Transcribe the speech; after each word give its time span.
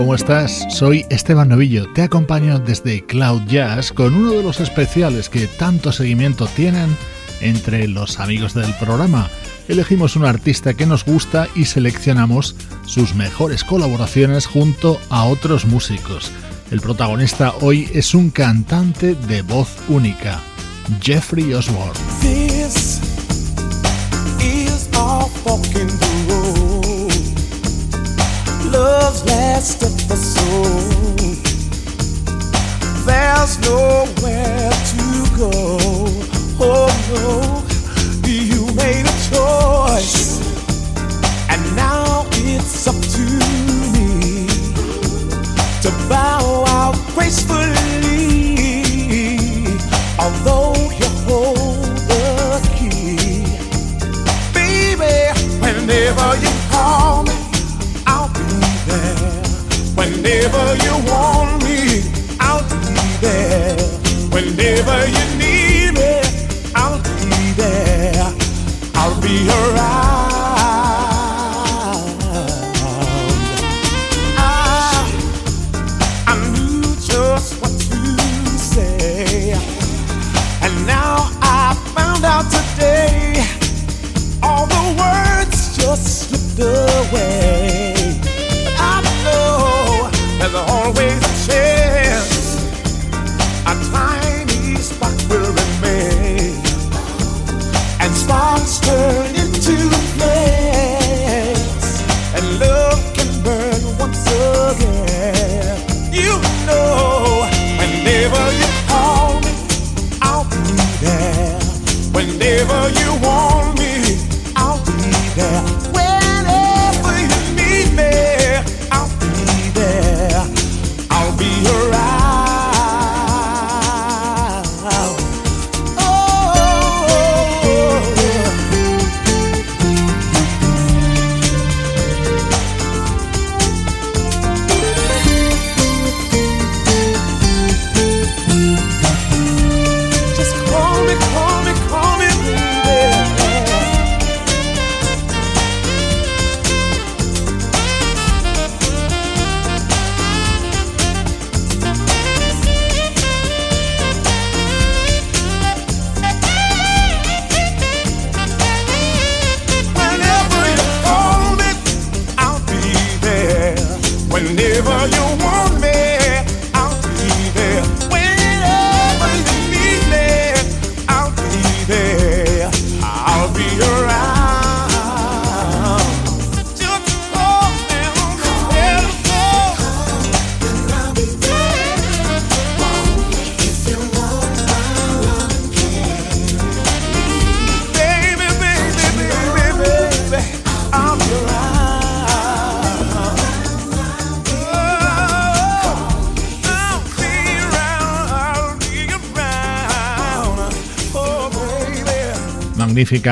¿Cómo 0.00 0.14
estás? 0.14 0.66
Soy 0.70 1.04
Esteban 1.10 1.50
Novillo. 1.50 1.92
Te 1.92 2.00
acompaño 2.00 2.58
desde 2.58 3.04
Cloud 3.04 3.42
Jazz 3.42 3.92
con 3.92 4.14
uno 4.14 4.30
de 4.30 4.42
los 4.42 4.58
especiales 4.58 5.28
que 5.28 5.46
tanto 5.46 5.92
seguimiento 5.92 6.46
tienen 6.46 6.96
entre 7.42 7.86
los 7.86 8.18
amigos 8.18 8.54
del 8.54 8.72
programa. 8.76 9.28
Elegimos 9.68 10.16
un 10.16 10.24
artista 10.24 10.72
que 10.72 10.86
nos 10.86 11.04
gusta 11.04 11.48
y 11.54 11.66
seleccionamos 11.66 12.56
sus 12.86 13.14
mejores 13.14 13.62
colaboraciones 13.62 14.46
junto 14.46 14.98
a 15.10 15.24
otros 15.24 15.66
músicos. 15.66 16.32
El 16.70 16.80
protagonista 16.80 17.52
hoy 17.60 17.86
es 17.92 18.14
un 18.14 18.30
cantante 18.30 19.14
de 19.14 19.42
voz 19.42 19.68
única, 19.90 20.40
Jeffrey 21.02 21.52
Osborne. 21.52 22.00
Love's 28.70 29.24
last 29.26 29.82
episode. 29.82 31.36
There's 33.04 33.58
nowhere 33.58 34.70
to 34.70 35.04
go. 35.36 35.50
Oh 36.62 36.90
no, 37.10 37.64
you 38.28 38.66
made 38.74 39.06
a 39.06 39.16
choice, 39.30 40.38
and 41.50 41.62
now 41.74 42.26
it's 42.32 42.86
up 42.86 42.94
to 42.94 43.39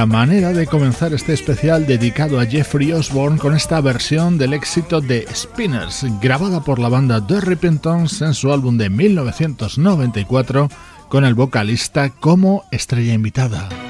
Manera 0.08 0.52
de 0.52 0.66
comenzar 0.66 1.14
este 1.14 1.32
especial 1.32 1.86
dedicado 1.86 2.40
a 2.40 2.46
Jeffrey 2.46 2.90
Osborne 2.92 3.38
con 3.38 3.54
esta 3.54 3.80
versión 3.80 4.36
del 4.36 4.52
éxito 4.52 5.00
de 5.00 5.24
Spinners, 5.32 6.04
grabada 6.20 6.64
por 6.64 6.80
la 6.80 6.88
banda 6.88 7.24
The 7.24 7.40
Repentance 7.40 8.24
en 8.24 8.34
su 8.34 8.52
álbum 8.52 8.76
de 8.76 8.90
1994 8.90 10.68
con 11.08 11.24
el 11.24 11.34
vocalista 11.34 12.10
como 12.10 12.64
estrella 12.72 13.14
invitada. 13.14 13.87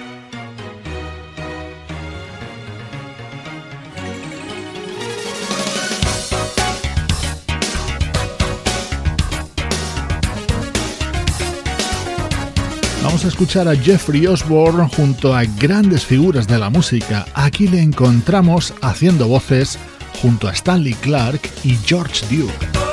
Vamos 13.08 13.24
a 13.24 13.28
escuchar 13.28 13.66
a 13.68 13.74
Jeffrey 13.74 14.26
Osborne 14.26 14.86
junto 14.94 15.34
a 15.34 15.44
grandes 15.44 16.04
figuras 16.04 16.46
de 16.46 16.58
la 16.58 16.68
música. 16.68 17.24
Aquí 17.32 17.66
le 17.66 17.80
encontramos 17.80 18.74
haciendo 18.82 19.28
voces 19.28 19.78
junto 20.20 20.46
a 20.46 20.52
Stanley 20.52 20.92
Clark 20.92 21.40
y 21.64 21.78
George 21.86 22.26
Duke. 22.30 22.87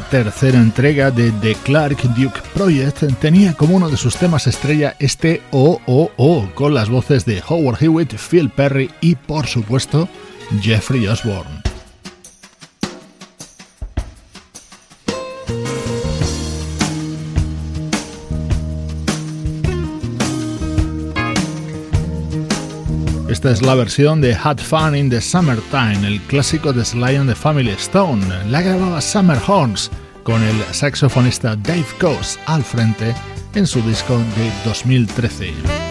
Tercera 0.00 0.58
entrega 0.58 1.10
de 1.10 1.30
The 1.30 1.54
Clark 1.56 2.02
Duke 2.14 2.40
Project 2.52 3.02
tenía 3.20 3.54
como 3.54 3.76
uno 3.76 3.90
de 3.90 3.96
sus 3.96 4.16
temas 4.16 4.46
estrella 4.46 4.96
este 4.98 5.42
OOO 5.50 6.50
con 6.54 6.74
las 6.74 6.88
voces 6.88 7.24
de 7.24 7.42
Howard 7.46 7.82
Hewitt, 7.82 8.14
Phil 8.14 8.50
Perry 8.50 8.90
y 9.00 9.14
por 9.14 9.46
supuesto 9.46 10.08
Jeffrey 10.60 11.06
Osborne. 11.06 11.63
Esta 23.44 23.52
es 23.52 23.60
la 23.60 23.74
versión 23.74 24.22
de 24.22 24.34
Had 24.34 24.56
Fun 24.56 24.96
in 24.96 25.10
the 25.10 25.20
Summertime, 25.20 26.06
el 26.06 26.18
clásico 26.22 26.72
de 26.72 26.82
Sly 26.82 27.16
and 27.16 27.28
the 27.28 27.34
Family 27.34 27.72
Stone. 27.72 28.24
La 28.48 28.62
grababa 28.62 29.02
Summer 29.02 29.38
Horns 29.46 29.90
con 30.22 30.42
el 30.42 30.56
saxofonista 30.72 31.54
Dave 31.54 31.84
Coase 32.00 32.40
al 32.46 32.64
frente 32.64 33.14
en 33.54 33.66
su 33.66 33.82
disco 33.82 34.16
de 34.16 34.50
2013. 34.64 35.83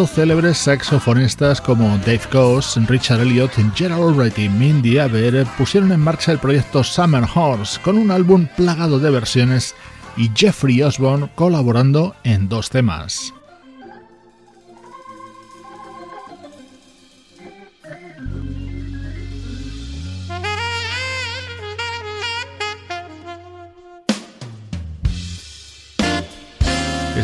Cuatro 0.00 0.14
célebres 0.14 0.56
saxofonistas 0.56 1.60
como 1.60 1.98
Dave 1.98 2.22
Coase, 2.32 2.80
Richard 2.88 3.20
Elliott, 3.20 3.52
Gerald 3.74 4.02
Albright 4.02 4.38
y 4.38 4.48
Mindy 4.48 4.98
Aber 4.98 5.44
pusieron 5.58 5.92
en 5.92 6.00
marcha 6.00 6.32
el 6.32 6.38
proyecto 6.38 6.82
Summer 6.82 7.24
Horse 7.34 7.78
con 7.82 7.98
un 7.98 8.10
álbum 8.10 8.46
plagado 8.56 8.98
de 8.98 9.10
versiones 9.10 9.74
y 10.16 10.30
Jeffrey 10.34 10.82
Osborne 10.82 11.28
colaborando 11.34 12.14
en 12.24 12.48
dos 12.48 12.70
temas. 12.70 13.34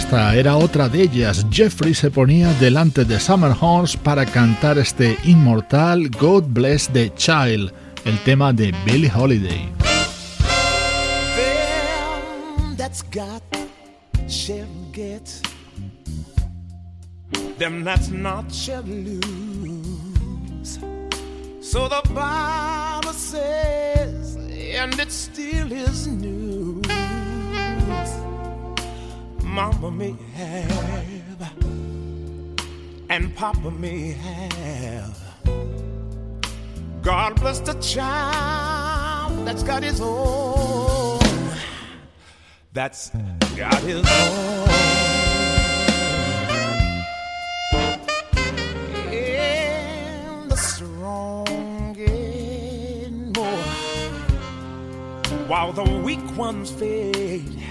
Esta 0.06 0.36
era 0.36 0.56
otra 0.56 0.88
de 0.88 1.02
ellas. 1.02 1.44
Jeffrey 1.50 1.92
se 1.92 2.12
ponía 2.12 2.52
delante 2.60 3.04
de 3.04 3.18
Summer 3.18 3.52
Horns 3.60 3.96
para 3.96 4.25
cantar 4.25 4.78
este 4.78 5.18
inmortal 5.25 6.08
God 6.10 6.44
Bless 6.46 6.88
the 6.92 7.12
Child, 7.16 7.72
el 8.04 8.16
tema 8.20 8.52
de 8.52 8.72
Billie 8.84 9.10
Holiday. 9.12 9.68
Them 17.58 17.82
that's 17.82 18.08
not 18.08 18.52
shall 18.52 18.84
lose. 18.84 20.78
So 21.60 21.88
the 21.88 22.02
Bible 22.14 23.12
says, 23.12 24.36
and 24.36 25.00
it 25.00 25.10
still 25.10 25.72
is 25.72 26.06
news. 26.06 26.85
Mama 29.56 29.90
may 29.90 30.14
have, 30.34 31.50
and 33.08 33.34
Papa 33.34 33.70
may 33.70 34.12
have. 34.12 35.18
God 37.00 37.40
bless 37.40 37.60
the 37.60 37.72
child 37.80 39.46
that's 39.46 39.62
got 39.62 39.82
his 39.82 39.98
own. 40.02 41.20
That's 42.75 43.08
got 43.56 43.80
his 43.80 44.04
own. 44.06 44.68
And 49.10 50.50
the 50.50 50.56
strong 50.56 51.94
get 51.94 53.10
more 53.34 53.62
while 55.48 55.72
the 55.72 55.84
weak 56.04 56.36
ones 56.36 56.70
fade. 56.70 57.65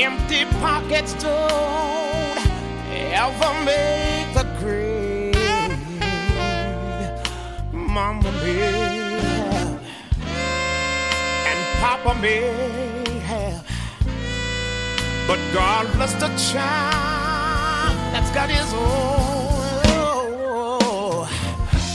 Empty 0.00 0.44
pockets 0.60 1.12
don't 1.14 2.38
ever 2.88 3.52
make 3.64 4.32
the 4.32 4.44
grade. 4.60 5.34
Mama 7.72 8.30
may 8.30 8.58
have, 8.58 9.80
and 11.50 11.60
Papa 11.80 12.14
may 12.20 12.42
have, 13.26 13.66
but 15.26 15.40
God 15.52 15.92
bless 15.94 16.12
the 16.14 16.28
child 16.52 17.96
that's 18.12 18.30
got 18.30 18.48
his 18.48 18.72
own. 18.74 19.08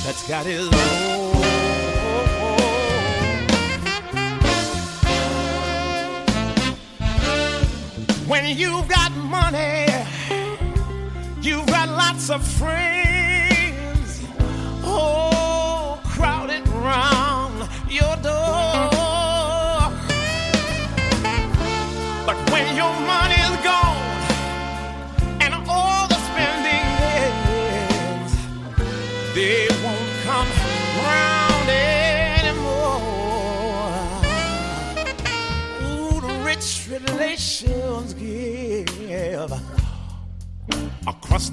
That's 0.04 0.28
got 0.28 0.46
his 0.46 0.68
own. 0.68 1.33
When 8.34 8.58
you've 8.58 8.88
got 8.88 9.12
money, 9.12 9.86
you've 11.40 11.68
got 11.68 11.88
lots 11.88 12.32
of 12.32 12.42
friends. 12.44 14.24
Oh, 14.84 15.33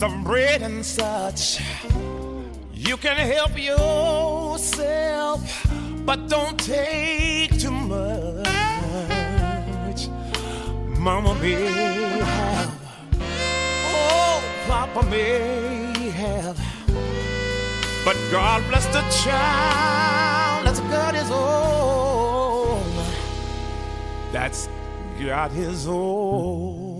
a 0.02 0.06
crust 0.06 0.14
of 0.14 0.24
bread 0.24 0.62
and 0.62 0.84
such. 0.84 1.60
You 2.74 2.96
can 2.96 3.16
help 3.16 3.58
yourself, 3.58 5.40
but 6.04 6.28
don't 6.28 6.58
take 6.58 7.58
too 7.58 7.70
much. 7.70 8.48
Mama 10.98 11.34
may 11.36 11.66
have, 12.20 12.72
oh, 13.94 14.42
Papa 14.66 15.02
may 15.06 16.10
have, 16.10 16.58
but 18.04 18.16
God 18.30 18.62
bless 18.68 18.86
the 18.86 19.02
child 19.24 20.66
that's 20.66 20.80
got 20.80 21.14
his 21.14 21.30
own. 21.30 22.82
That's 24.32 24.68
got 25.18 25.50
his 25.50 25.86
own. 25.88 26.99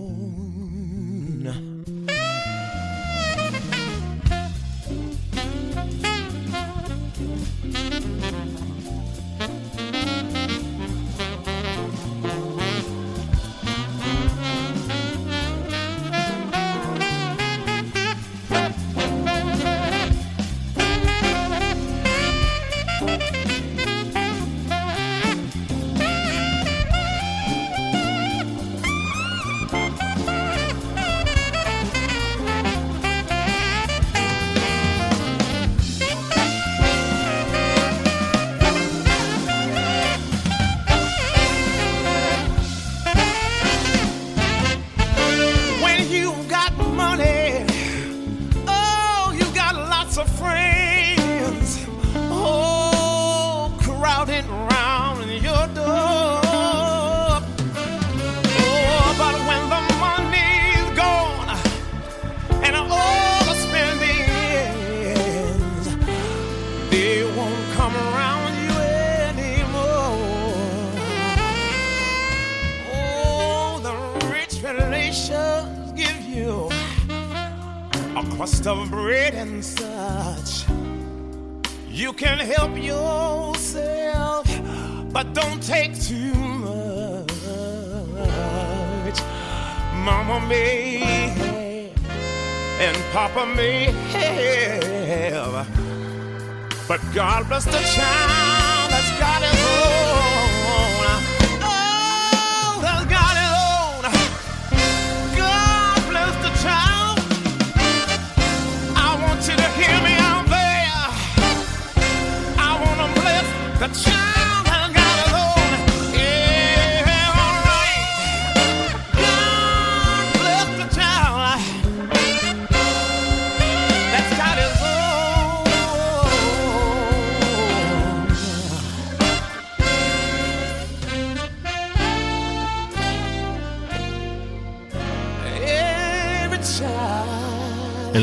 God 97.21 97.47
bless 97.47 97.65
the 97.65 97.71
child 97.73 98.30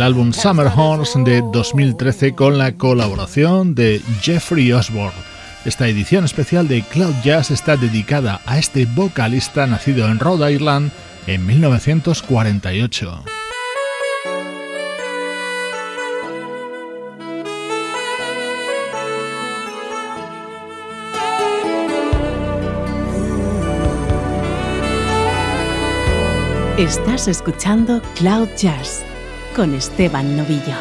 álbum 0.08 0.32
Summer 0.32 0.72
Horns 0.74 1.12
de 1.22 1.42
2013 1.52 2.34
con 2.34 2.56
la 2.56 2.72
colaboración 2.72 3.74
de 3.74 4.00
Jeffrey 4.22 4.72
Osborne. 4.72 5.12
Esta 5.66 5.86
edición 5.86 6.24
especial 6.24 6.66
de 6.66 6.80
Cloud 6.80 7.12
Jazz 7.22 7.50
está 7.50 7.76
dedicada 7.76 8.40
a 8.46 8.58
este 8.58 8.86
vocalista 8.86 9.66
nacido 9.66 10.08
en 10.08 10.18
Rhode 10.18 10.50
Island 10.50 10.92
en 11.26 11.44
1948. 11.44 13.22
Estás 26.78 27.28
escuchando 27.28 28.00
Cloud 28.16 28.48
Jazz 28.56 29.04
con 29.54 29.74
Esteban 29.74 30.36
Novillo. 30.36 30.76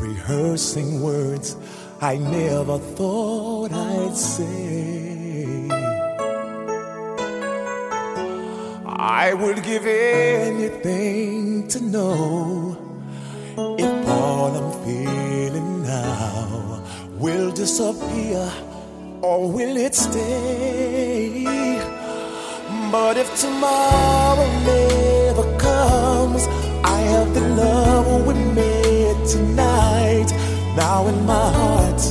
Rehearsing 0.00 1.00
words 1.02 1.56
I 2.00 2.16
never 2.16 2.78
thought 2.78 3.72
I'd 3.72 4.16
say. 4.16 5.68
I 8.86 9.34
would 9.34 9.62
give 9.62 9.84
anything 9.86 11.66
to 11.68 11.80
know 11.80 12.76
if 13.78 14.08
all 14.08 14.54
I'm 14.54 14.72
feeling 14.84 15.82
now 15.82 16.82
will 17.18 17.50
disappear 17.50 18.48
or 19.22 19.50
will 19.50 19.76
it 19.76 19.94
stay? 19.94 21.44
But 22.90 23.16
if 23.16 23.28
tomorrow 23.40 24.46
never 24.64 25.58
comes, 25.58 26.46
I 26.84 27.00
have 27.12 27.34
the 27.34 27.40
love 27.40 28.26
we 28.26 28.34
made 28.34 29.26
tonight. 29.26 30.30
Now 30.76 31.06
in 31.08 31.26
my 31.26 31.52
heart, 31.52 32.02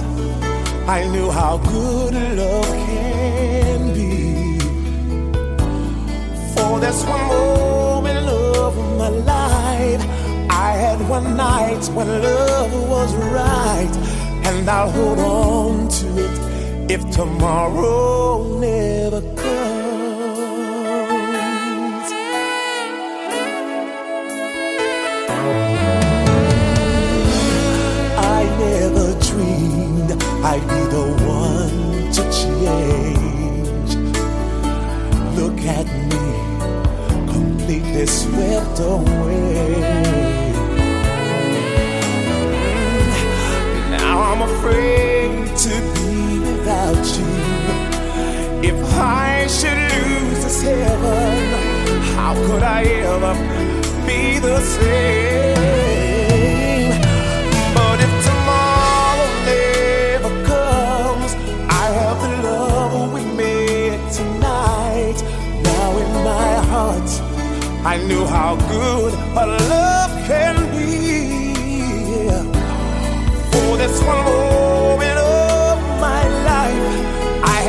I 0.87 1.07
knew 1.11 1.31
how 1.31 1.57
good 1.57 2.13
love 2.13 2.65
can 2.65 3.93
be. 3.93 4.59
For 6.53 6.79
this 6.79 7.03
one 7.05 7.25
moment 7.27 8.27
of 8.27 8.75
my 8.97 9.09
life, 9.09 10.01
I 10.49 10.71
had 10.71 10.99
one 11.09 11.35
night 11.37 11.83
when 11.95 12.07
love 12.21 12.89
was 12.89 13.15
right, 13.15 13.93
and 14.45 14.69
I'll 14.69 14.91
hold 14.91 15.19
on 15.19 15.87
to 15.89 16.07
it 16.25 16.46
if 16.89 17.09
tomorrow 17.09 18.43
never 18.59 19.19
comes. 19.21 19.47
I 28.17 28.43
never 28.59 29.19
dreamed 29.19 30.11
I'd 30.43 30.61
be 30.61 30.81
the 30.95 31.05
one 31.27 32.11
to 32.13 32.23
change. 32.31 33.91
Look 35.35 35.59
at 35.65 35.87
me, 36.11 36.25
completely 37.33 38.05
swept 38.05 38.79
away. 38.79 39.81
Now 43.91 44.21
I'm 44.21 44.41
afraid 44.41 45.57
to 45.57 45.73
be 45.93 46.26
without 46.87 47.07
you. 47.17 47.25
If 48.69 48.77
I 48.93 49.47
should 49.47 49.77
lose 49.77 50.43
this 50.43 50.61
heaven, 50.61 51.37
how 52.15 52.33
could 52.33 52.63
I 52.63 52.83
ever 52.83 53.33
be 54.05 54.39
the 54.39 54.59
same? 54.61 55.55
But 57.73 57.99
if 57.99 58.11
tomorrow 58.27 59.29
never 59.45 60.31
comes, 60.45 61.31
I 61.69 61.85
have 61.99 62.17
the 62.21 62.29
love 62.47 63.13
we 63.13 63.23
made 63.35 63.99
tonight. 64.11 65.17
Now 65.63 65.97
in 66.03 66.11
my 66.23 66.53
heart, 66.71 67.09
I 67.85 67.97
knew 68.07 68.25
how 68.25 68.55
good 68.69 69.13
a 69.13 69.45
love 69.69 70.11
can 70.27 70.55
be. 70.71 70.85
For 73.51 73.77
this 73.77 74.01
one 74.03 74.25
moment 74.25 74.56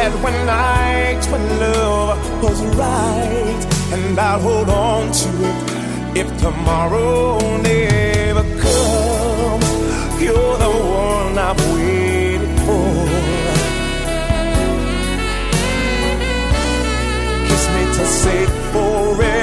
I 0.08 0.10
had 0.10 0.22
one 0.22 0.46
night 0.46 1.22
when 1.30 1.60
love 1.60 2.42
was 2.42 2.62
right, 2.76 3.62
and 3.92 4.18
I'll 4.18 4.40
hold 4.40 4.70
on 4.70 5.12
to 5.12 5.28
it 5.50 6.18
if 6.20 6.28
tomorrow 6.40 7.38
never 7.60 8.42
comes. 8.58 9.68
You're 10.18 10.56
the 10.64 10.72
one 11.04 11.36
I've 11.36 11.60
waited 11.74 12.54
for. 12.64 12.88
Kiss 17.48 17.64
me 17.74 17.82
to 17.98 18.04
say 18.06 18.46
forever 18.72 19.37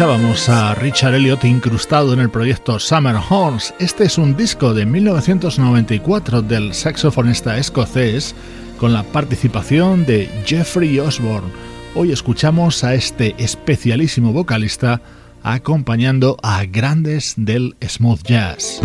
Escuchábamos 0.00 0.48
a 0.48 0.74
Richard 0.76 1.14
Elliot 1.14 1.44
incrustado 1.44 2.14
en 2.14 2.20
el 2.20 2.30
proyecto 2.30 2.78
Summer 2.78 3.16
Horns. 3.28 3.74
Este 3.78 4.04
es 4.04 4.16
un 4.16 4.34
disco 4.34 4.72
de 4.72 4.86
1994 4.86 6.40
del 6.40 6.72
saxofonista 6.72 7.58
escocés 7.58 8.34
con 8.78 8.94
la 8.94 9.02
participación 9.02 10.06
de 10.06 10.26
Jeffrey 10.46 10.98
Osborne. 10.98 11.52
Hoy 11.94 12.12
escuchamos 12.12 12.82
a 12.82 12.94
este 12.94 13.34
especialísimo 13.36 14.32
vocalista 14.32 15.02
acompañando 15.42 16.38
a 16.42 16.64
grandes 16.64 17.34
del 17.36 17.76
smooth 17.86 18.22
jazz. 18.22 18.80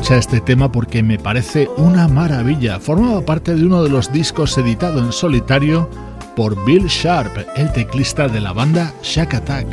Escucha 0.00 0.16
este 0.16 0.40
tema 0.40 0.72
porque 0.72 1.02
me 1.02 1.18
parece 1.18 1.68
una 1.76 2.08
maravilla. 2.08 2.80
Formaba 2.80 3.20
parte 3.20 3.54
de 3.54 3.66
uno 3.66 3.82
de 3.82 3.90
los 3.90 4.10
discos 4.10 4.56
editado 4.56 4.98
en 4.98 5.12
solitario 5.12 5.90
por 6.34 6.64
Bill 6.64 6.86
Sharp, 6.86 7.36
el 7.54 7.70
teclista 7.74 8.26
de 8.26 8.40
la 8.40 8.54
banda 8.54 8.94
Shack 9.02 9.34
Attack. 9.34 9.66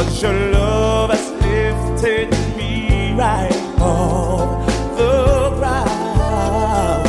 Cause 0.00 0.22
your 0.22 0.32
love 0.32 1.10
has 1.10 1.30
lifted 1.42 2.30
me 2.56 3.12
right 3.12 3.54
off 3.78 4.66
the 4.96 5.50
ground. 5.58 7.06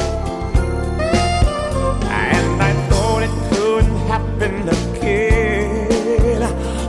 And 2.04 2.62
I 2.62 2.74
thought 2.90 3.24
it 3.24 3.32
couldn't 3.54 3.96
happen 4.08 4.68
again. 4.68 6.44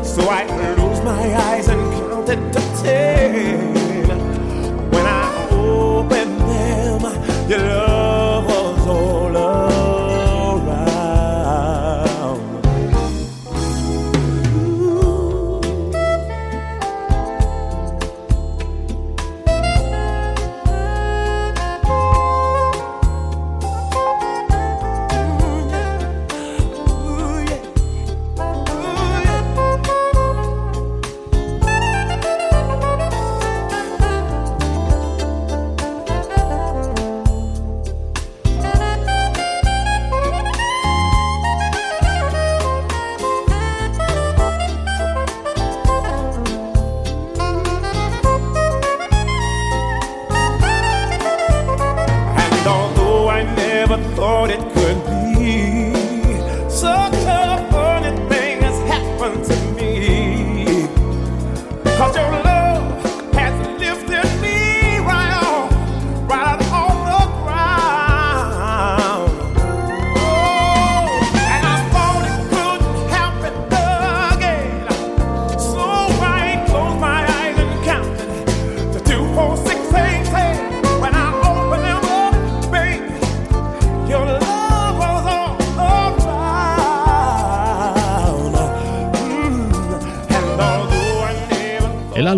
So 0.04 0.28
I 0.28 0.44
closed 0.74 1.04
my 1.04 1.36
eyes 1.36 1.68
and 1.68 1.80
counted 1.92 2.52
to 2.52 2.60
ten. 2.82 3.71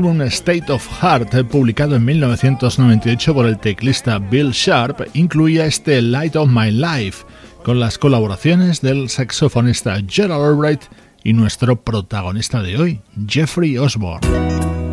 State 0.05 0.71
of 0.71 0.87
Heart, 1.01 1.49
publicado 1.49 1.97
en 1.97 2.05
1998 2.05 3.33
por 3.33 3.47
el 3.47 3.59
teclista 3.59 4.19
Bill 4.19 4.51
Sharp, 4.51 5.01
incluía 5.15 5.65
este 5.65 6.03
Light 6.03 6.37
of 6.37 6.51
My 6.51 6.71
Life, 6.71 7.25
con 7.63 7.81
las 7.81 7.97
colaboraciones 7.97 8.83
del 8.83 9.09
saxofonista 9.09 9.97
Gerald 10.07 10.45
Albright 10.45 10.83
y 11.23 11.33
nuestro 11.33 11.83
protagonista 11.83 12.63
de 12.63 12.77
hoy, 12.77 13.01
Jeffrey 13.27 13.79
Osborne. 13.79 14.84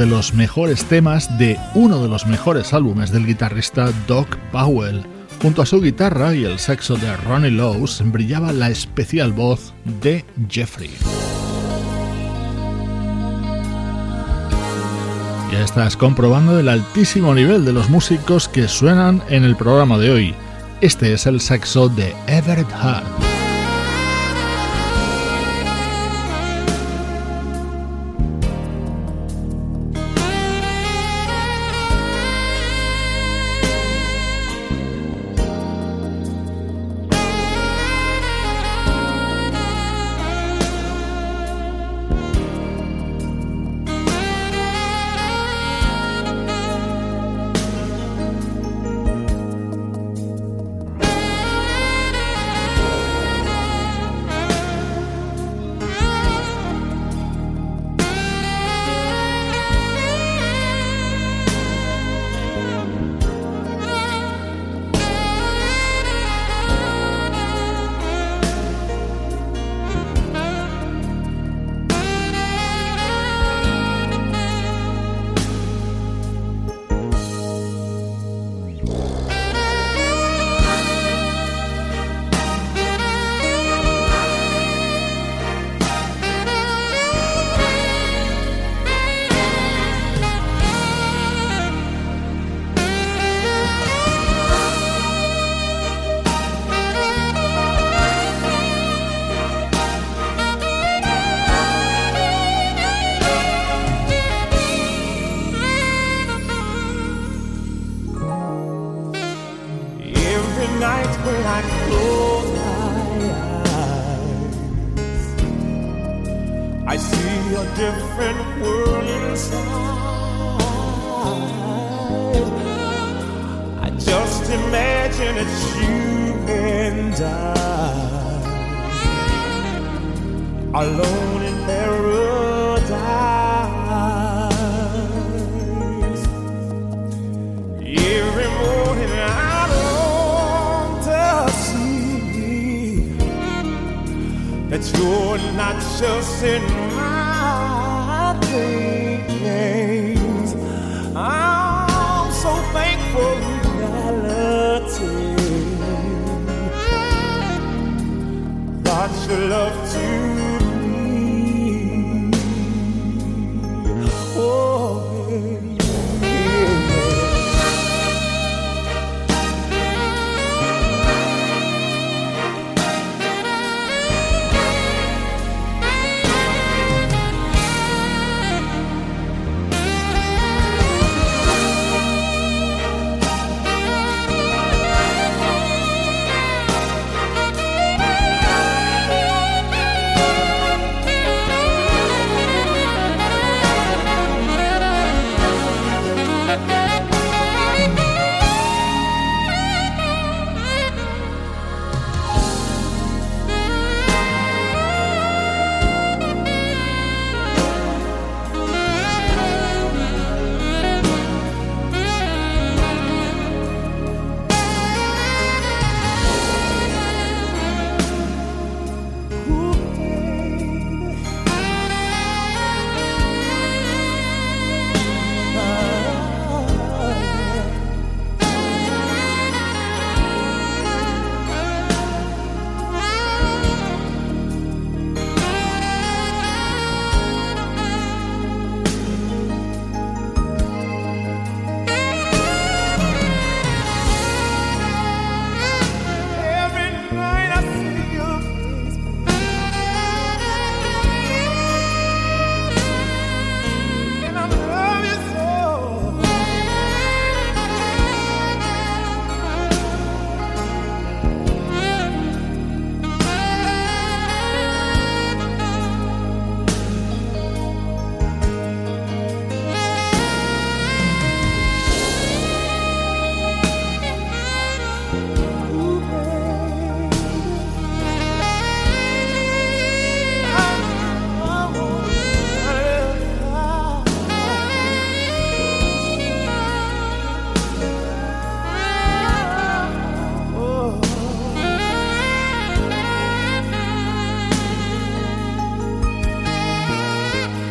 De 0.00 0.06
los 0.06 0.32
mejores 0.32 0.86
temas 0.86 1.36
de 1.36 1.58
uno 1.74 2.02
de 2.02 2.08
los 2.08 2.26
mejores 2.26 2.72
álbumes 2.72 3.12
del 3.12 3.26
guitarrista 3.26 3.92
Doc 4.08 4.34
Powell. 4.50 5.02
Junto 5.42 5.60
a 5.60 5.66
su 5.66 5.78
guitarra 5.78 6.34
y 6.34 6.46
el 6.46 6.58
sexo 6.58 6.96
de 6.96 7.14
Ronnie 7.18 7.50
Lowes 7.50 8.02
brillaba 8.06 8.50
la 8.54 8.70
especial 8.70 9.32
voz 9.32 9.74
de 10.00 10.24
Jeffrey. 10.48 10.90
Ya 15.52 15.60
estás 15.62 15.98
comprobando 15.98 16.58
el 16.58 16.70
altísimo 16.70 17.34
nivel 17.34 17.66
de 17.66 17.74
los 17.74 17.90
músicos 17.90 18.48
que 18.48 18.68
suenan 18.68 19.22
en 19.28 19.44
el 19.44 19.54
programa 19.54 19.98
de 19.98 20.10
hoy. 20.12 20.34
Este 20.80 21.12
es 21.12 21.26
el 21.26 21.42
sexo 21.42 21.90
de 21.90 22.14
Everett 22.26 22.72
Hart. 22.72 23.29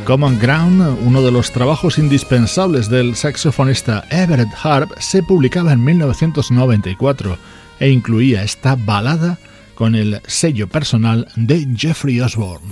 Common 0.09 0.39
Ground, 0.39 0.97
uno 1.05 1.21
de 1.21 1.29
los 1.31 1.51
trabajos 1.51 1.99
indispensables 1.99 2.89
del 2.89 3.15
saxofonista 3.15 4.05
Everett 4.09 4.49
Harp, 4.63 4.89
se 4.97 5.21
publicaba 5.21 5.71
en 5.71 5.83
1994 5.83 7.37
e 7.79 7.91
incluía 7.91 8.41
esta 8.41 8.75
balada 8.75 9.37
con 9.75 9.93
el 9.93 10.19
sello 10.25 10.67
personal 10.67 11.27
de 11.35 11.67
Jeffrey 11.77 12.19
Osborne. 12.21 12.67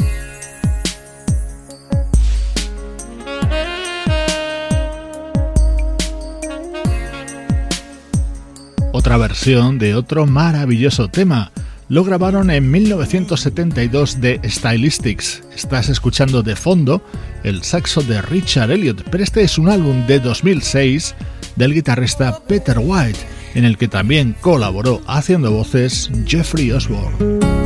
Otra 8.93 9.17
versión 9.17 9.77
de 9.77 9.93
otro 9.93 10.25
maravilloso 10.25 11.07
tema 11.09 11.51
lo 11.89 12.03
grabaron 12.03 12.49
en 12.51 12.69
1972 12.69 14.19
de 14.19 14.39
Stylistics. 14.43 15.43
Estás 15.55 15.89
escuchando 15.89 16.43
de 16.43 16.55
fondo 16.55 17.01
el 17.43 17.63
saxo 17.63 18.01
de 18.01 18.21
Richard 18.21 18.71
Elliot, 18.71 19.03
pero 19.09 19.23
este 19.23 19.41
es 19.41 19.57
un 19.57 19.69
álbum 19.69 20.05
de 20.05 20.19
2006 20.19 21.15
del 21.55 21.73
guitarrista 21.73 22.39
Peter 22.47 22.77
White, 22.79 23.19
en 23.55 23.65
el 23.65 23.77
que 23.77 23.87
también 23.87 24.35
colaboró 24.41 25.01
haciendo 25.07 25.51
voces 25.51 26.11
Jeffrey 26.25 26.71
Osborne. 26.71 27.56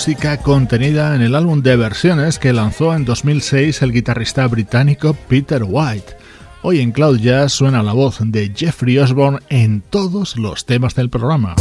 Música 0.00 0.38
contenida 0.38 1.14
en 1.14 1.20
el 1.20 1.34
álbum 1.34 1.60
de 1.60 1.76
versiones 1.76 2.38
que 2.38 2.54
lanzó 2.54 2.94
en 2.94 3.04
2006 3.04 3.82
el 3.82 3.92
guitarrista 3.92 4.46
británico 4.46 5.12
Peter 5.28 5.62
White. 5.62 6.16
Hoy 6.62 6.80
en 6.80 6.92
Cloud 6.92 7.18
Jazz 7.18 7.52
suena 7.52 7.82
la 7.82 7.92
voz 7.92 8.16
de 8.22 8.50
Jeffrey 8.56 8.96
Osborne 8.96 9.40
en 9.50 9.82
todos 9.82 10.38
los 10.38 10.64
temas 10.64 10.94
del 10.94 11.10
programa. 11.10 11.54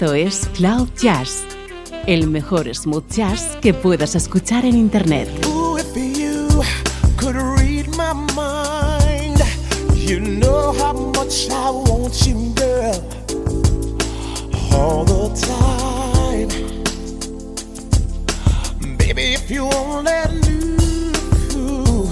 Esto 0.00 0.14
es 0.14 0.48
Cloud 0.54 0.90
Jazz, 0.96 1.42
el 2.06 2.28
mejor 2.28 2.72
smooth 2.72 3.02
jazz 3.10 3.58
que 3.60 3.74
puedas 3.74 4.14
escuchar 4.14 4.64
en 4.64 4.76
Internet. 4.76 5.28
All 5.44 5.76
the 15.04 15.28
time. 15.34 16.48
If 19.16 19.50
you 19.50 19.64
only 19.64 20.12
knew 20.42 22.06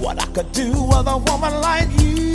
what 0.00 0.22
I 0.22 0.26
could 0.26 0.52
do 0.52 0.70
with 0.70 1.08
a 1.08 1.16
woman 1.16 1.60
like 1.60 1.88
you. 2.00 2.31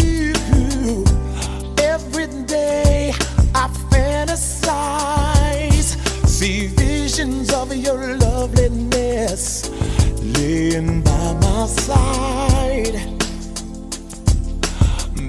Visions 7.18 7.52
of 7.52 7.76
your 7.76 8.16
loveliness 8.18 9.72
laying 10.38 11.02
by 11.02 11.34
my 11.42 11.66
side. 11.66 12.94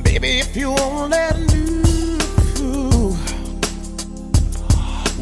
Baby, 0.04 0.40
if 0.40 0.54
you 0.54 0.68
only 0.68 1.16
knew 1.48 3.12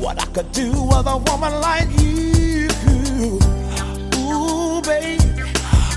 what 0.02 0.20
I 0.20 0.26
could 0.34 0.50
do 0.50 0.72
with 0.72 1.06
a 1.06 1.18
woman 1.28 1.54
like 1.60 1.88
you. 2.02 2.66
Ooh, 4.18 4.82
baby, 4.82 5.22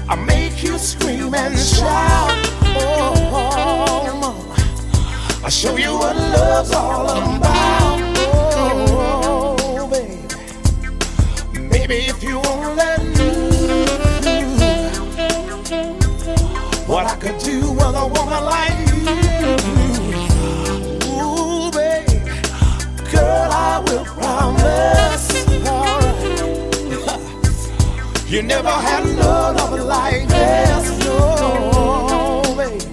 I 0.07 0.15
make 0.15 0.61
you 0.61 0.77
scream 0.77 1.33
and 1.33 1.57
shout. 1.57 2.29
Oh, 2.77 4.05
mama, 4.21 4.55
I 5.43 5.49
show 5.49 5.75
you 5.77 5.93
what 5.97 6.15
love's 6.15 6.71
all 6.73 7.09
about. 7.09 7.98
Baby, 11.89 12.05
baby, 12.05 12.09
if 12.09 12.23
you 12.23 12.39
only 12.45 12.85
knew 13.13 13.39
what 16.85 17.05
I 17.07 17.15
could 17.15 17.37
do 17.39 17.71
with 17.71 17.95
a 17.95 18.07
woman 18.07 18.43
like 18.45 18.79
you. 18.89 18.99
Ooh, 21.17 21.71
babe, 21.71 22.27
girl, 23.11 23.51
I 23.51 23.79
will 23.87 24.05
promise. 24.05 25.29
Alright. 25.67 26.27
you 28.29 28.41
never 28.43 28.69
had 28.69 29.05
no 29.05 29.53
love 29.57 29.79
like 29.79 30.27
this, 30.27 31.05
no, 31.05 32.41
baby. 32.55 32.85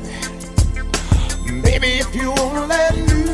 Baby, 1.63 1.89
if 1.99 2.15
you 2.15 2.33
only 2.33 2.87
knew 3.07 3.27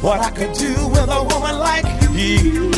what 0.00 0.20
I 0.20 0.30
could 0.30 0.52
do 0.54 0.88
with 0.88 1.08
a 1.10 1.22
woman 1.22 1.58
like 1.58 1.87
heal 2.18 2.77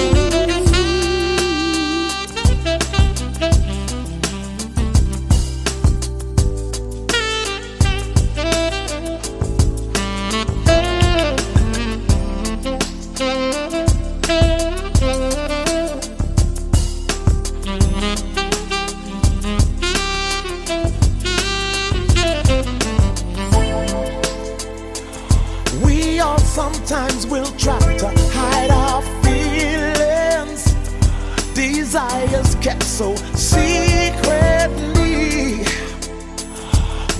so 33.01 33.17
secretly. 33.35 34.21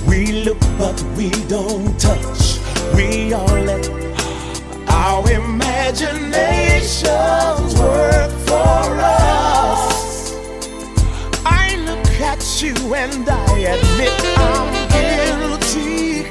We 0.07 0.31
look 0.45 0.59
but 0.77 1.01
we 1.17 1.31
don't 1.47 1.99
touch. 1.99 2.59
We 2.93 3.33
all 3.33 3.47
let 3.47 3.89
our 4.87 5.27
imaginations 5.31 7.73
work 7.79 8.29
for 8.45 8.99
us. 9.01 10.35
I 11.43 11.77
look 11.87 12.11
at 12.31 12.61
you 12.61 12.75
and 12.93 13.27
I 13.27 13.57
admit 13.73 14.13
I'm 14.37 14.71
guilty. 14.97 16.27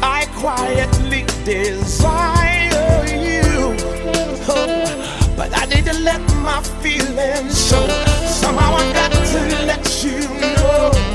I 0.00 0.26
quietly 0.36 1.24
desire 1.44 3.04
you. 3.26 3.74
Oh, 4.46 5.34
but 5.36 5.50
I 5.52 5.66
need 5.66 5.84
to 5.86 5.94
let 5.94 6.20
my 6.36 6.62
feelings 6.80 7.58
show. 7.68 8.21
Somehow 8.42 8.74
I 8.74 8.92
got 8.92 9.12
to 9.12 9.66
let 9.66 10.04
you 10.04 10.18
know. 10.40 11.11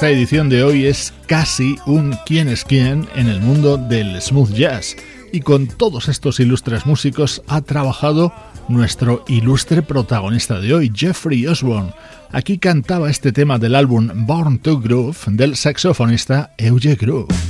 Esta 0.00 0.12
edición 0.12 0.48
de 0.48 0.64
hoy 0.64 0.86
es 0.86 1.12
casi 1.26 1.76
un 1.84 2.16
quién 2.24 2.48
es 2.48 2.64
quién 2.64 3.06
en 3.16 3.28
el 3.28 3.42
mundo 3.42 3.76
del 3.76 4.18
smooth 4.18 4.50
jazz 4.54 4.96
y 5.30 5.40
con 5.40 5.66
todos 5.66 6.08
estos 6.08 6.40
ilustres 6.40 6.86
músicos 6.86 7.42
ha 7.48 7.60
trabajado 7.60 8.32
nuestro 8.66 9.26
ilustre 9.28 9.82
protagonista 9.82 10.58
de 10.58 10.72
hoy, 10.72 10.90
Jeffrey 10.94 11.46
Osborne. 11.46 11.92
Aquí 12.32 12.56
cantaba 12.56 13.10
este 13.10 13.30
tema 13.30 13.58
del 13.58 13.74
álbum 13.74 14.08
Born 14.24 14.60
to 14.60 14.80
Groove 14.80 15.18
del 15.26 15.54
saxofonista 15.54 16.54
Euge 16.56 16.94
Groove. 16.94 17.49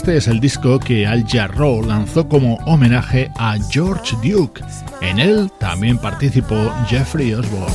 Este 0.00 0.16
es 0.16 0.28
el 0.28 0.40
disco 0.40 0.78
que 0.78 1.06
Al 1.06 1.26
Jarreau 1.28 1.82
lanzó 1.82 2.26
como 2.26 2.54
homenaje 2.64 3.30
a 3.36 3.58
George 3.70 4.16
Duke. 4.26 4.62
En 5.02 5.18
él 5.18 5.52
también 5.58 5.98
participó 5.98 6.56
Jeffrey 6.88 7.34
Osborne. 7.34 7.70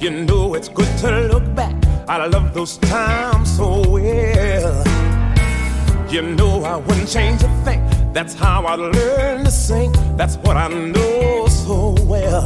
You 0.00 0.10
know 0.10 0.54
it's 0.54 0.68
good 0.68 0.88
to 1.02 1.28
look. 1.28 1.41
I 2.20 2.26
love 2.26 2.52
those 2.52 2.76
times 2.76 3.56
so 3.56 3.88
well. 3.88 4.84
You 6.10 6.20
know 6.20 6.62
I 6.62 6.76
wouldn't 6.76 7.08
change 7.08 7.42
a 7.42 7.48
thing. 7.64 7.82
That's 8.12 8.34
how 8.34 8.66
I 8.66 8.74
learned 8.74 9.46
to 9.46 9.50
sing. 9.50 9.92
That's 10.18 10.36
what 10.36 10.58
I 10.58 10.68
know 10.68 11.46
so 11.46 11.94
well. 12.02 12.44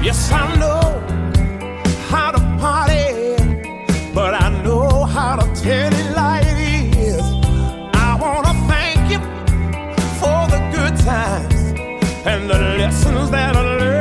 Yes, 0.00 0.30
I 0.30 0.54
know 0.56 0.80
how 2.08 2.30
to 2.30 2.38
party, 2.60 3.34
but 4.14 4.32
I 4.40 4.62
know 4.62 5.04
how 5.04 5.36
to 5.36 5.46
tell 5.60 5.92
it 5.92 6.14
like 6.14 6.46
it 6.46 6.96
is. 6.96 7.20
I 7.94 8.16
wanna 8.20 8.54
thank 8.68 9.10
you 9.10 9.18
for 10.20 10.40
the 10.54 10.60
good 10.72 10.96
times 11.04 11.54
and 12.24 12.48
the 12.48 12.60
lessons 12.78 13.30
that 13.32 13.56
I 13.56 13.60
learned 13.60 13.93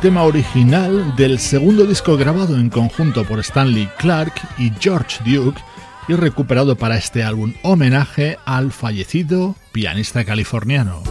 tema 0.00 0.22
original 0.22 1.14
del 1.16 1.38
segundo 1.38 1.84
disco 1.84 2.16
grabado 2.16 2.56
en 2.56 2.70
conjunto 2.70 3.24
por 3.24 3.38
Stanley 3.40 3.86
Clark 3.98 4.32
y 4.56 4.72
George 4.80 5.18
Duke 5.26 5.60
y 6.08 6.14
recuperado 6.14 6.74
para 6.76 6.96
este 6.96 7.22
álbum 7.22 7.52
homenaje 7.62 8.38
al 8.46 8.72
fallecido 8.72 9.56
pianista 9.72 10.24
californiano. 10.24 11.09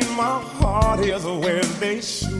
in 0.00 0.16
my 0.16 0.40
heart 0.60 1.00
is 1.00 1.24
where 1.24 1.62
they 1.80 2.00
should. 2.00 2.35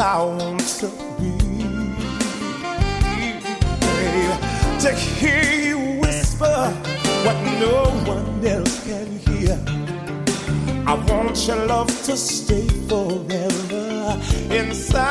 I 0.00 0.22
want 0.22 0.60
to 0.80 0.86
be. 1.18 1.30
Babe, 3.80 4.80
to 4.80 4.92
hear 4.92 5.42
you 5.66 6.00
whisper 6.00 6.70
what 7.24 7.36
no 7.58 7.90
one 8.06 8.46
else 8.46 8.84
can 8.86 9.18
hear. 9.18 9.58
I 10.86 10.94
want 10.94 11.46
your 11.48 11.66
love 11.66 11.88
to 12.04 12.16
stay 12.16 12.68
forever 12.88 14.20
inside. 14.54 15.07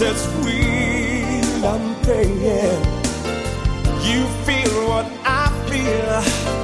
sets 0.00 0.24
free. 0.40 1.42
I'm 1.62 1.94
praying 2.00 2.40
you 4.08 4.26
feel 4.46 4.88
what 4.88 5.04
I 5.26 5.50
feel. 5.68 6.59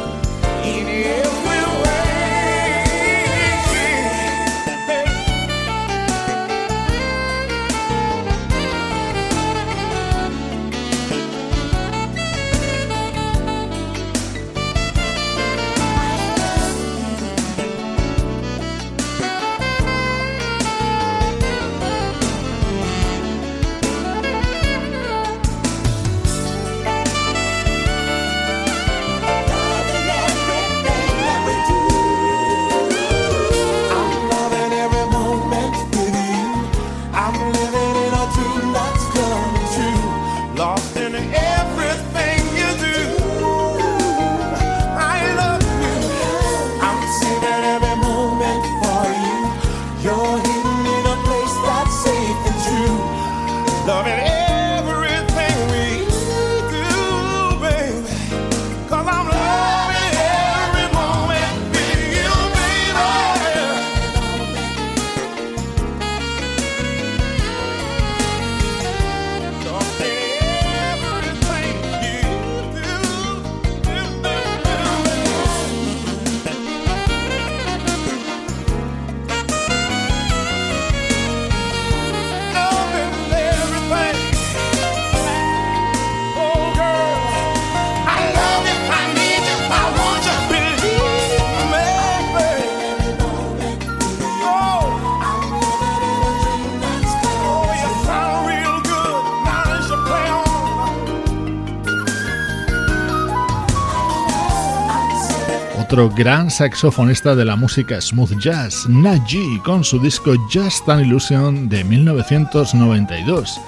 Otro 105.87 106.11
gran 106.11 106.51
saxofonista 106.51 107.37
de 107.37 107.45
la 107.45 107.55
música 107.55 108.01
smooth 108.01 108.37
jazz, 108.41 108.89
Naji, 108.89 109.61
con 109.65 109.85
su 109.85 110.01
disco 110.01 110.35
Just 110.53 110.89
an 110.89 111.05
Illusion 111.05 111.69
de 111.69 111.85
1992, 111.85 113.61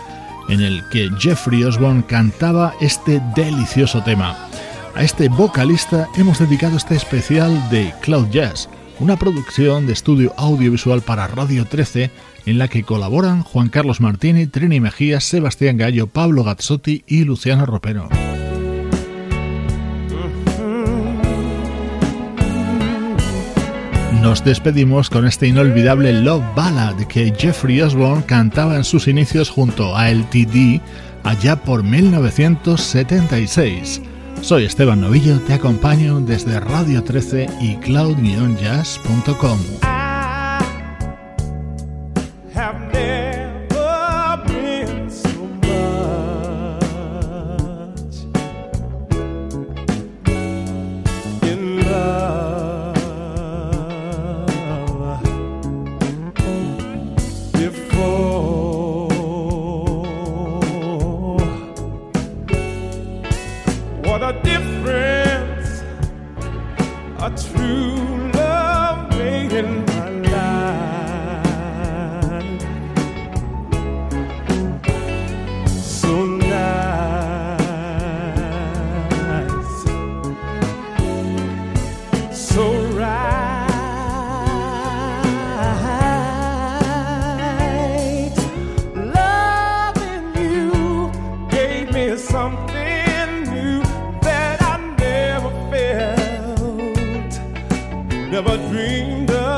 en 0.49 0.61
el 0.61 0.83
que 0.89 1.11
Jeffrey 1.17 1.63
Osborne 1.63 2.03
cantaba 2.05 2.75
este 2.81 3.23
delicioso 3.37 4.03
tema. 4.03 4.37
A 4.97 5.05
este 5.05 5.29
vocalista 5.29 6.09
hemos 6.17 6.41
dedicado 6.41 6.77
este 6.77 6.97
especial 6.97 7.71
de 7.71 7.95
Cloud 8.03 8.29
Jazz, 8.31 8.69
una 8.99 9.17
producción 9.17 9.87
de 9.87 9.93
estudio 9.93 10.35
audiovisual 10.37 11.03
para 11.03 11.29
Radio 11.29 11.67
13 11.67 12.11
en 12.47 12.59
la 12.59 12.67
que 12.67 12.83
colaboran 12.83 13.45
Juan 13.45 13.69
Carlos 13.69 14.01
Martini, 14.01 14.49
Trini 14.49 14.81
Mejía, 14.81 15.21
Sebastián 15.21 15.77
Gallo, 15.77 16.09
Pablo 16.09 16.43
Gazzotti 16.43 17.05
y 17.07 17.23
Luciano 17.23 17.65
Ropero. 17.65 18.09
Nos 24.23 24.45
despedimos 24.45 25.11
con 25.11 25.27
este 25.27 25.47
inolvidable 25.47 26.13
Love 26.13 26.45
Ballad 26.55 26.97
que 27.07 27.33
Jeffrey 27.37 27.81
Osborne 27.81 28.25
cantaba 28.25 28.77
en 28.77 28.85
sus 28.85 29.09
inicios 29.09 29.49
junto 29.49 29.97
a 29.97 30.11
LTD 30.11 30.83
allá 31.23 31.57
por 31.57 31.85
1976. 31.85 34.03
Soy 34.43 34.65
Esteban 34.65 35.01
Novillo, 35.01 35.41
te 35.41 35.55
acompaño 35.55 36.21
desde 36.21 36.61
Radio 36.61 37.03
13 37.03 37.49
y 37.61 37.77
cloud-jazz.com. 37.77 39.59
bring 98.69 99.25
the 99.25 99.58